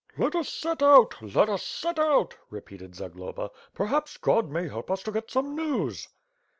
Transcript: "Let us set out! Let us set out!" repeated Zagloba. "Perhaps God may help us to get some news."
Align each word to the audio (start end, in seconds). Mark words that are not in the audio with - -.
"Let 0.17 0.33
us 0.35 0.49
set 0.49 0.81
out! 0.81 1.21
Let 1.21 1.47
us 1.47 1.61
set 1.61 1.99
out!" 1.99 2.35
repeated 2.49 2.95
Zagloba. 2.95 3.51
"Perhaps 3.75 4.17
God 4.17 4.49
may 4.49 4.67
help 4.67 4.89
us 4.89 5.03
to 5.03 5.11
get 5.11 5.29
some 5.29 5.55
news." 5.55 6.07